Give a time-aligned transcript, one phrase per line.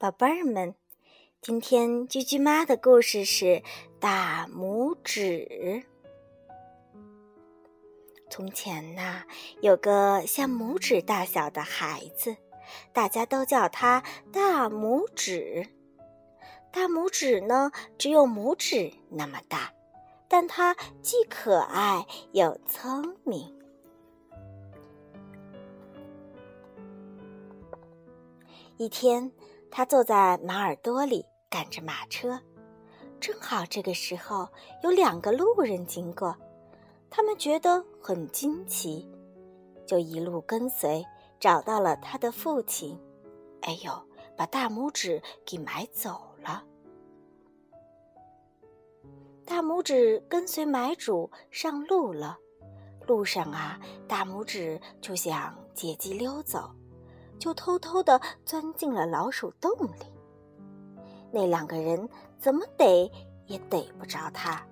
[0.00, 0.74] 宝贝儿们，
[1.42, 3.62] 今天居居妈的故事是
[3.98, 5.84] 大拇指。
[8.30, 9.24] 从前呐，
[9.60, 12.34] 有个像拇指大小的孩子，
[12.94, 14.02] 大家都叫他
[14.32, 15.68] 大拇指。
[16.72, 19.70] 大拇指呢，只有拇指那么大，
[20.28, 23.54] 但它既可爱又聪明。
[28.78, 29.30] 一天。
[29.70, 32.38] 他坐在马耳朵里赶着马车，
[33.20, 34.48] 正好这个时候
[34.82, 36.36] 有两个路人经过，
[37.08, 39.08] 他们觉得很惊奇，
[39.86, 41.04] 就一路跟随，
[41.38, 42.98] 找到了他的父亲。
[43.62, 43.92] 哎呦，
[44.36, 46.64] 把大拇指给买走了！
[49.44, 52.38] 大拇指跟随买主上路了，
[53.06, 56.70] 路上啊，大拇指就想借机溜走。
[57.40, 60.06] 就偷偷的钻进了老鼠洞里。
[61.32, 63.10] 那两个人怎么逮
[63.46, 64.62] 也逮不着他。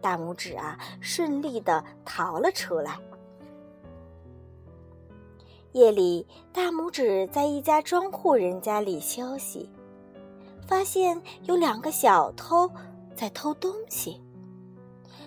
[0.00, 2.98] 大拇指啊，顺利的逃了出来。
[5.72, 9.68] 夜里，大拇指在一家庄户人家里休息，
[10.66, 12.70] 发现有两个小偷
[13.16, 14.22] 在偷东西。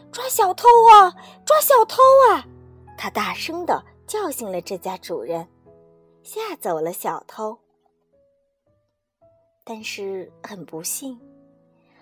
[0.09, 1.11] 抓小偷啊！
[1.45, 1.97] 抓小偷
[2.31, 2.45] 啊！
[2.97, 5.45] 他大声的叫醒了这家主人。
[6.27, 7.57] 吓走了小偷，
[9.63, 11.17] 但是很不幸，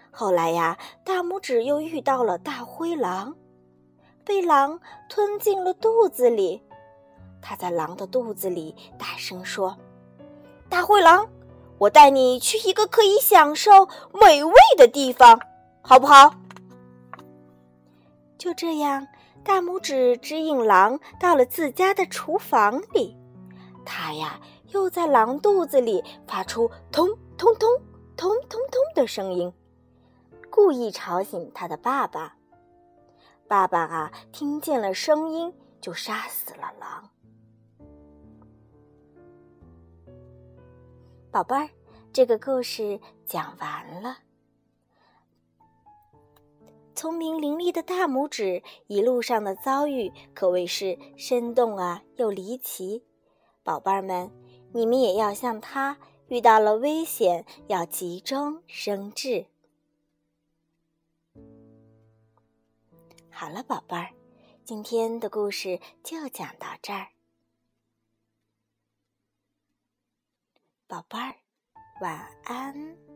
[0.10, 3.36] 后来呀，大拇指又遇到了大灰狼，
[4.24, 6.60] 被狼吞进了肚子里。
[7.40, 9.78] 他在狼的肚子里大声说
[10.68, 11.30] ：“大灰狼，
[11.78, 15.40] 我带你去一个可以享受美味的地方，
[15.84, 16.34] 好不好？”
[18.40, 19.08] 就这样，
[19.44, 23.16] 大拇指指引狼到了自家的厨房里。
[23.86, 27.08] 他呀，又在狼肚子里发出“通
[27.38, 27.70] 通通，
[28.18, 29.54] 通通通”的声音，
[30.50, 32.36] 故意吵醒他的爸爸。
[33.48, 37.10] 爸爸啊，听见了声音，就杀死了狼。
[41.32, 41.70] 宝贝儿，
[42.12, 44.18] 这个故事讲完了。
[46.96, 53.04] 聪明伶俐的大拇指一路上的遭遇可谓是生动啊，又离奇。
[53.66, 54.32] 宝贝儿们，
[54.74, 59.48] 你们也要像他，遇到了危险要急中生智。
[63.32, 64.14] 好了，宝贝儿，
[64.64, 67.08] 今天的故事就讲到这儿。
[70.86, 71.36] 宝贝儿，
[72.02, 73.15] 晚安。